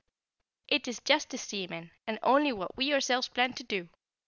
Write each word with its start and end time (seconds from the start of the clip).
"It 0.67 0.87
is 0.87 0.99
justice, 0.99 1.43
seaman, 1.43 1.91
and 2.07 2.17
only 2.23 2.51
what 2.51 2.75
we 2.75 2.91
ourselves 2.91 3.27
planned 3.27 3.55
to 3.57 3.63
do. 3.63 3.87